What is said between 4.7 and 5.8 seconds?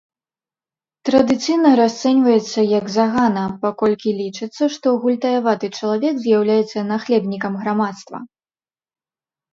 што гультаяваты